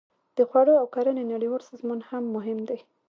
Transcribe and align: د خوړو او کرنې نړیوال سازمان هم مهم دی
د 0.37 0.39
خوړو 0.49 0.73
او 0.81 0.87
کرنې 0.95 1.23
نړیوال 1.33 1.61
سازمان 1.69 1.99
هم 2.09 2.23
مهم 2.35 2.59
دی 2.69 2.79